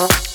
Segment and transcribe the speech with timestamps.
[0.00, 0.30] Huh?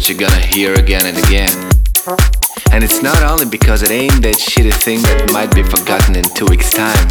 [0.00, 1.52] That you're gonna hear again and again.
[2.72, 6.24] And it's not only because it ain't that shitty thing that might be forgotten in
[6.32, 7.10] two weeks' time.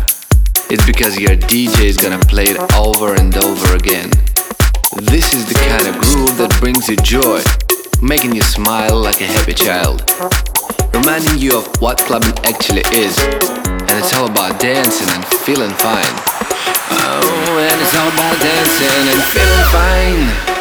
[0.73, 4.09] It's because your DJ is gonna play it over and over again.
[5.05, 7.45] This is the kind of groove that brings you joy,
[8.01, 10.01] making you smile like a happy child,
[10.97, 13.13] reminding you of what clubbing actually is.
[13.85, 16.15] And it's all about dancing and feeling fine.
[16.89, 20.58] Oh, and it's all about dancing and feeling fine.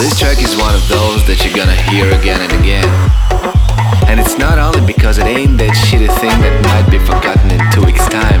[0.00, 2.88] This track is one of those that you're gonna hear again and again.
[4.08, 7.60] And it's not only because it ain't that shitty thing that might be forgotten in
[7.68, 8.39] two weeks' time.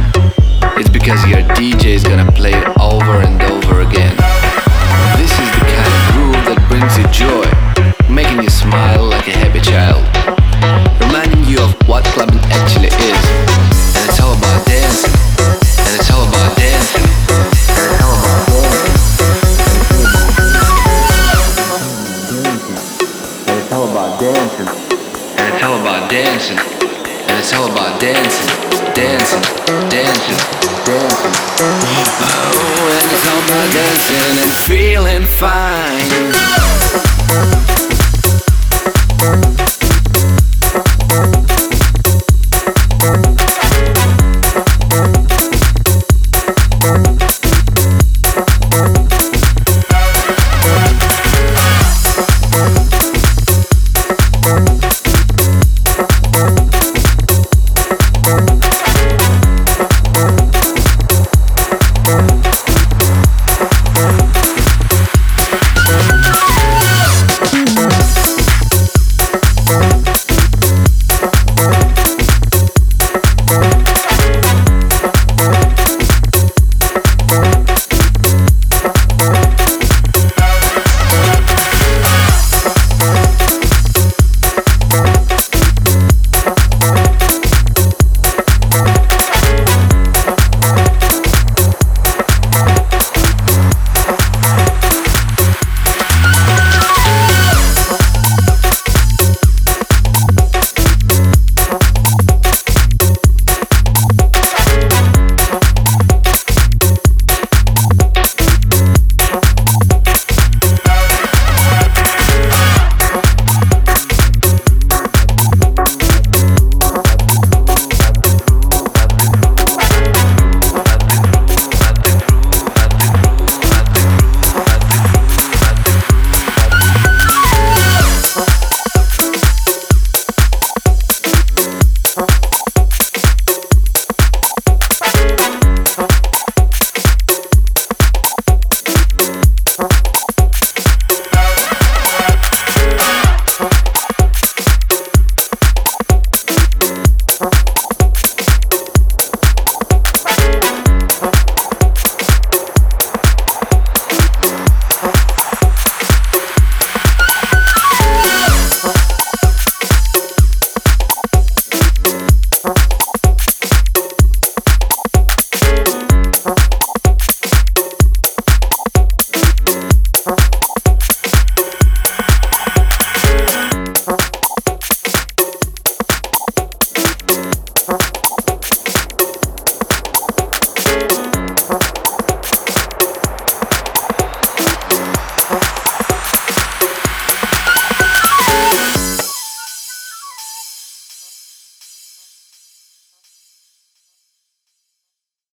[26.10, 28.48] dancing, and it's all about dancing,
[28.94, 29.42] dancing,
[29.88, 30.36] dancing,
[30.84, 31.34] dancing.
[31.62, 37.09] Oh, and it's all about dancing and feeling fine.